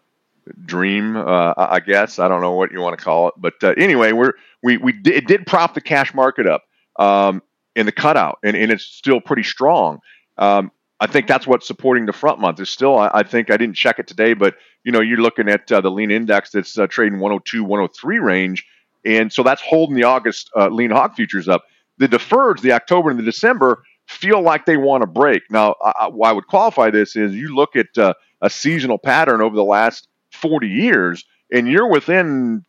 dream, 0.65 1.17
uh, 1.17 1.53
I 1.57 1.81
guess. 1.81 2.17
I 2.17 2.29
don't 2.29 2.39
know 2.39 2.53
what 2.53 2.71
you 2.71 2.79
want 2.79 2.97
to 2.97 3.03
call 3.03 3.27
it, 3.27 3.33
but 3.35 3.61
uh, 3.61 3.73
anyway, 3.75 4.13
we're 4.13 4.31
we 4.63 4.77
we 4.77 4.93
it 5.03 5.27
did 5.27 5.45
prop 5.45 5.73
the 5.73 5.81
cash 5.81 6.13
market 6.13 6.47
up 6.47 6.63
um, 6.95 7.43
in 7.75 7.85
the 7.85 7.91
cutout, 7.91 8.39
and, 8.41 8.55
and 8.55 8.71
it's 8.71 8.85
still 8.85 9.19
pretty 9.19 9.43
strong. 9.43 9.99
Um, 10.37 10.71
I 10.99 11.07
think 11.07 11.27
that's 11.27 11.45
what's 11.45 11.67
supporting 11.67 12.05
the 12.05 12.13
front 12.13 12.39
month. 12.39 12.59
Is 12.59 12.69
still, 12.69 12.97
I, 12.97 13.11
I, 13.13 13.23
think 13.23 13.51
I 13.51 13.57
didn't 13.57 13.75
check 13.75 13.99
it 13.99 14.07
today, 14.07 14.33
but 14.33 14.55
you 14.83 14.91
know, 14.91 15.01
you're 15.01 15.19
looking 15.19 15.49
at 15.49 15.71
uh, 15.71 15.81
the 15.81 15.91
lean 15.91 16.11
index 16.11 16.51
that's 16.51 16.77
uh, 16.77 16.87
trading 16.87 17.19
102, 17.19 17.63
103 17.63 18.19
range, 18.19 18.65
and 19.05 19.31
so 19.31 19.43
that's 19.43 19.61
holding 19.61 19.95
the 19.95 20.03
August 20.03 20.49
uh, 20.55 20.69
lean 20.69 20.91
hog 20.91 21.15
futures 21.15 21.47
up. 21.47 21.65
The 21.99 22.07
deferreds, 22.07 22.61
the 22.61 22.73
October 22.73 23.09
and 23.09 23.19
the 23.19 23.23
December, 23.23 23.83
feel 24.07 24.41
like 24.41 24.65
they 24.65 24.77
want 24.77 25.01
to 25.01 25.07
break. 25.07 25.43
Now, 25.51 25.75
I, 25.81 26.09
I 26.23 26.31
would 26.31 26.47
qualify 26.47 26.89
this 26.89 27.15
is 27.15 27.33
you 27.33 27.53
look 27.55 27.75
at 27.75 27.97
uh, 27.97 28.13
a 28.41 28.49
seasonal 28.49 28.97
pattern 28.97 29.41
over 29.41 29.55
the 29.55 29.63
last 29.63 30.07
40 30.31 30.67
years, 30.67 31.25
and 31.51 31.67
you're 31.67 31.89
within 31.89 32.65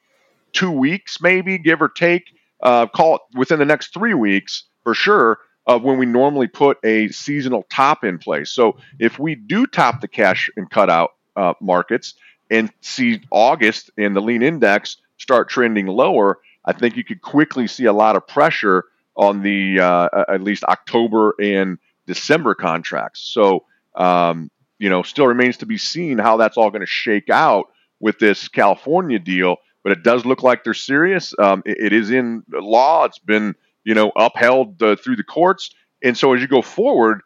two 0.53 0.71
weeks, 0.71 1.21
maybe 1.21 1.59
give 1.59 1.81
or 1.81 1.89
take, 1.89 2.25
uh, 2.63 2.87
call 2.87 3.17
it 3.17 3.23
within 3.35 3.59
the 3.59 3.65
next 3.65 3.95
three 3.95 4.15
weeks 4.15 4.65
for 4.83 4.95
sure 4.95 5.39
of 5.69 5.83
when 5.83 5.99
we 5.99 6.07
normally 6.07 6.49
put 6.49 6.79
a 6.83 7.09
seasonal 7.09 7.65
top 7.71 8.03
in 8.03 8.19
place. 8.19 8.51
So 8.51 8.79
if 8.99 9.19
we 9.19 9.35
do 9.35 9.67
top 9.67 10.01
the 10.01 10.09
cash 10.09 10.51
and 10.57 10.69
cutout 10.69 11.11
uh, 11.37 11.53
markets 11.61 12.15
and 12.51 12.73
see 12.81 13.21
August 13.31 13.91
and 13.99 14.17
the 14.17 14.21
lean 14.21 14.43
index 14.43 14.97
start 15.19 15.51
trending 15.51 15.87
lower, 15.87 16.39
I 16.65 16.73
think 16.73 16.97
you 16.97 17.05
could 17.05 17.21
quickly 17.21 17.67
see 17.67 17.85
a 17.85 17.93
lot 17.93 18.17
of 18.17 18.27
pressure 18.27 18.85
on 19.15 19.43
the 19.43 19.79
uh, 19.81 20.09
at 20.29 20.43
least 20.43 20.65
October 20.65 21.35
and 21.41 21.79
December 22.07 22.55
contracts. 22.55 23.21
So 23.21 23.67
um, 23.95 24.51
you 24.79 24.89
know, 24.89 25.03
still 25.03 25.27
remains 25.27 25.59
to 25.59 25.67
be 25.67 25.77
seen 25.77 26.19
how 26.19 26.37
that's 26.39 26.57
all 26.57 26.71
going 26.71 26.81
to 26.81 26.87
shake 26.87 27.29
out 27.29 27.67
with 28.01 28.19
this 28.19 28.49
California 28.49 29.19
deal. 29.19 29.57
But 29.83 29.93
it 29.93 30.03
does 30.03 30.25
look 30.25 30.43
like 30.43 30.65
they're 30.65 30.75
serious. 30.75 31.35
Um, 31.39 31.63
it, 31.67 31.79
it 31.79 31.93
is 31.93 32.11
in 32.11 32.43
law. 32.51 33.05
It's 33.05 33.19
been 33.19 33.55
you 33.89 33.95
know, 33.95 34.13
upheld 34.17 34.83
uh, 34.83 34.97
through 34.97 35.17
the 35.17 35.25
courts. 35.25 35.71
And 36.05 36.15
so 36.15 36.35
as 36.35 36.43
you 36.43 36.47
go 36.47 36.61
forward, 36.61 37.23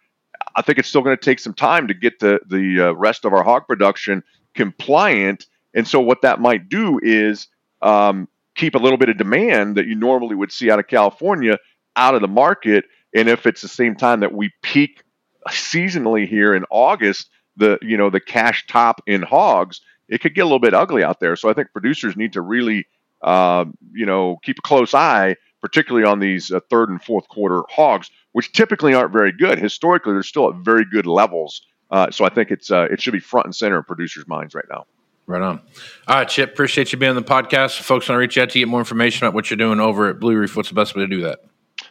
I 0.55 0.63
think 0.63 0.79
it's 0.79 0.89
still 0.89 1.03
going 1.03 1.17
to 1.17 1.21
take 1.21 1.41
some 1.41 1.55
time 1.55 1.89
to 1.89 1.95
get 1.95 2.21
the 2.21 2.39
the 2.47 2.89
uh, 2.89 2.93
rest 2.93 3.25
of 3.25 3.33
our 3.33 3.43
hog 3.43 3.67
production 3.67 4.23
compliant. 4.55 5.47
And 5.75 5.89
so 5.89 5.99
what 5.99 6.23
that 6.23 6.41
might 6.41 6.69
do 6.69 7.01
is 7.03 7.49
um, 7.81 8.29
keep 8.55 8.77
a 8.77 8.79
little 8.79 8.97
bit 8.97 9.09
of 9.09 9.19
demand 9.19 9.77
that 9.77 9.89
you 9.89 9.97
normally 9.97 10.37
would 10.37 10.53
see 10.53 10.71
out 10.71 10.79
of 10.79 10.87
California 10.87 11.59
out 11.97 12.15
of 12.15 12.21
the 12.21 12.29
market. 12.29 12.85
And 13.13 13.29
if 13.29 13.45
it's 13.45 13.61
the 13.61 13.67
same 13.67 13.97
time 13.97 14.21
that 14.21 14.33
we 14.33 14.53
peak 14.63 15.03
seasonally 15.49 16.29
here 16.29 16.55
in 16.55 16.65
August, 16.71 17.29
the 17.57 17.77
you 17.83 17.97
know 17.97 18.09
the 18.09 18.21
cash 18.21 18.69
top 18.69 19.01
in 19.09 19.23
hogs, 19.23 19.81
it 20.09 20.21
could 20.21 20.37
get 20.37 20.43
a 20.43 20.45
little 20.45 20.61
bit 20.61 20.75
ugly 20.75 21.03
out 21.03 21.19
there. 21.19 21.35
So 21.35 21.51
I 21.51 21.55
think 21.55 21.73
producers 21.73 22.17
need 22.17 22.35
to 22.35 22.41
really 22.41 22.87
uh, 23.21 23.65
you 23.93 24.07
know 24.07 24.37
keep 24.45 24.61
a 24.61 24.63
close 24.63 24.95
eye 24.95 25.35
particularly 25.63 26.07
on 26.07 26.19
these 26.19 26.51
uh, 26.51 26.61
third 26.69 26.91
and 26.91 27.03
fourth 27.03 27.29
quarter 27.29 27.63
hogs, 27.71 28.11
which 28.33 28.53
typically 28.53 28.93
aren't 28.93 29.13
very 29.13 29.33
good. 29.33 29.59
Historically, 29.59 30.13
they're 30.13 30.23
still 30.23 30.51
at 30.51 30.57
very 30.57 30.85
good 30.85 31.07
levels. 31.07 31.63
Uh, 31.91 32.11
so 32.11 32.25
I 32.25 32.29
think 32.29 32.51
it's 32.51 32.71
uh, 32.71 32.89
it 32.91 33.01
should 33.01 33.13
be 33.13 33.21
front 33.21 33.47
and 33.47 33.55
center 33.55 33.79
in 33.79 33.85
producers' 33.85 34.27
minds 34.27 34.55
right 34.55 34.65
now. 34.69 34.87
Right 35.27 35.41
on. 35.41 35.61
All 36.09 36.17
right, 36.17 36.29
Chip. 36.29 36.51
Appreciate 36.51 36.93
you 36.93 36.99
being 36.99 37.11
on 37.11 37.17
the 37.17 37.23
podcast. 37.23 37.81
Folks 37.81 38.09
want 38.09 38.17
to 38.17 38.21
reach 38.21 38.37
out 38.37 38.51
to 38.51 38.59
you, 38.59 38.67
get 38.67 38.71
more 38.71 38.81
information 38.81 39.25
about 39.25 39.35
what 39.35 39.51
you're 39.51 39.57
doing 39.57 39.79
over 39.79 40.09
at 40.09 40.19
Blue 40.19 40.37
Reef. 40.37 40.57
What's 40.57 40.69
the 40.69 40.75
best 40.75 40.97
way 40.97 41.03
to 41.03 41.07
do 41.07 41.23
that? 41.23 41.41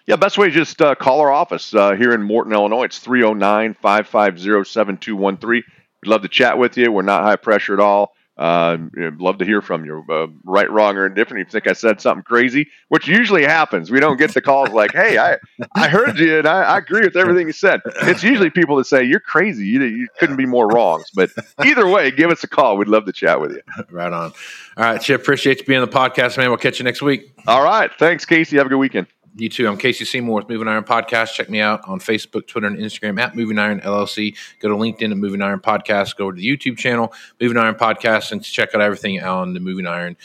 Yeah, 0.05 0.17
best 0.17 0.37
way 0.37 0.47
is 0.47 0.53
just 0.53 0.81
uh, 0.81 0.95
call 0.95 1.21
our 1.21 1.31
office 1.31 1.73
uh, 1.73 1.93
here 1.93 2.13
in 2.13 2.21
Morton, 2.21 2.51
Illinois. 2.53 2.83
It's 2.83 2.99
309 2.99 3.75
550 3.75 4.69
7213. 4.69 5.63
We'd 6.03 6.09
love 6.09 6.23
to 6.23 6.27
chat 6.27 6.57
with 6.57 6.77
you. 6.77 6.91
We're 6.91 7.03
not 7.03 7.23
high 7.23 7.35
pressure 7.35 7.73
at 7.73 7.79
all. 7.79 8.13
Uh, 8.41 8.77
love 9.19 9.37
to 9.37 9.45
hear 9.45 9.61
from 9.61 9.85
you. 9.85 10.03
Uh, 10.09 10.25
right, 10.43 10.69
wrong, 10.71 10.97
or 10.97 11.05
indifferent. 11.05 11.41
If 11.41 11.47
You 11.53 11.59
think 11.59 11.67
I 11.67 11.73
said 11.73 12.01
something 12.01 12.23
crazy, 12.23 12.67
which 12.87 13.07
usually 13.07 13.43
happens. 13.43 13.91
We 13.91 13.99
don't 13.99 14.17
get 14.17 14.33
the 14.33 14.41
calls 14.41 14.69
like, 14.69 14.93
"Hey, 14.93 15.19
I 15.19 15.37
I 15.75 15.87
heard 15.87 16.17
you 16.17 16.39
and 16.39 16.47
I, 16.47 16.63
I 16.63 16.77
agree 16.79 17.01
with 17.01 17.15
everything 17.15 17.45
you 17.45 17.53
said." 17.53 17.81
It's 18.03 18.23
usually 18.23 18.49
people 18.49 18.77
that 18.77 18.85
say, 18.85 19.03
"You're 19.03 19.19
crazy. 19.19 19.67
You, 19.67 19.83
you 19.83 20.07
couldn't 20.17 20.37
be 20.37 20.47
more 20.47 20.67
wrong." 20.67 21.03
But 21.13 21.29
either 21.63 21.87
way, 21.87 22.09
give 22.09 22.31
us 22.31 22.43
a 22.43 22.47
call. 22.47 22.77
We'd 22.77 22.87
love 22.87 23.05
to 23.05 23.13
chat 23.13 23.39
with 23.39 23.51
you. 23.51 23.61
Right 23.91 24.11
on. 24.11 24.33
All 24.77 24.85
right, 24.85 24.99
Chip. 24.99 25.21
Appreciate 25.21 25.59
you 25.59 25.65
being 25.65 25.81
on 25.81 25.87
the 25.87 25.95
podcast, 25.95 26.37
man. 26.37 26.49
We'll 26.49 26.57
catch 26.57 26.79
you 26.79 26.83
next 26.83 27.03
week. 27.03 27.31
All 27.45 27.63
right. 27.63 27.91
Thanks, 27.99 28.25
Casey. 28.25 28.57
Have 28.57 28.65
a 28.65 28.69
good 28.69 28.77
weekend. 28.77 29.05
You 29.37 29.47
too. 29.47 29.65
I'm 29.65 29.77
Casey 29.77 30.03
Seymour 30.03 30.35
with 30.35 30.49
Moving 30.49 30.67
Iron 30.67 30.83
Podcast. 30.83 31.33
Check 31.33 31.49
me 31.49 31.61
out 31.61 31.87
on 31.87 32.01
Facebook, 32.01 32.47
Twitter, 32.47 32.67
and 32.67 32.77
Instagram 32.77 33.17
at 33.17 33.33
Moving 33.33 33.57
Iron 33.59 33.79
LLC. 33.79 34.35
Go 34.59 34.67
to 34.67 34.75
LinkedIn 34.75 35.11
at 35.11 35.17
Moving 35.17 35.41
Iron 35.41 35.61
Podcast. 35.61 36.17
Go 36.17 36.31
to 36.31 36.35
the 36.35 36.45
YouTube 36.45 36.77
channel, 36.77 37.13
Moving 37.39 37.57
Iron 37.57 37.75
Podcast, 37.75 38.33
and 38.33 38.43
check 38.43 38.75
out 38.75 38.81
everything 38.81 39.23
on 39.23 39.53
the 39.53 39.61
Moving 39.61 39.87
Iron 39.87 40.17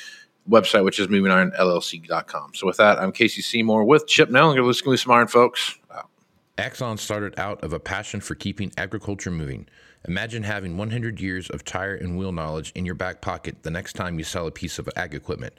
website, 0.51 0.85
which 0.85 0.99
is 0.99 1.07
movingironllc.com. 1.07 2.55
So 2.55 2.67
with 2.67 2.79
that, 2.79 2.99
I'm 2.99 3.13
Casey 3.13 3.43
Seymour 3.43 3.85
with 3.85 4.09
Chip 4.09 4.29
Nellinger. 4.29 4.67
Let's 4.67 4.81
go 4.81 4.97
some 4.97 5.13
iron, 5.13 5.29
folks. 5.29 5.79
Wow. 5.89 6.09
Axon 6.59 6.97
started 6.97 7.39
out 7.39 7.63
of 7.63 7.73
a 7.73 7.79
passion 7.79 8.21
for 8.21 8.35
keeping 8.35 8.73
agriculture 8.77 9.31
moving. 9.31 9.69
Imagine 10.09 10.43
having 10.43 10.77
100 10.77 11.21
years 11.21 11.49
of 11.51 11.65
tire 11.65 11.95
and 11.95 12.19
wheel 12.19 12.33
knowledge 12.33 12.73
in 12.75 12.85
your 12.85 12.95
back 12.97 13.21
pocket 13.21 13.63
the 13.63 13.71
next 13.71 13.93
time 13.93 14.19
you 14.19 14.25
sell 14.25 14.49
a 14.49 14.53
piece 14.53 14.81
of 14.81 14.89
ag 14.97 15.15
equipment. 15.15 15.59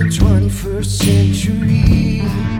the 0.00 0.06
21st 0.06 0.86
century. 0.86 2.59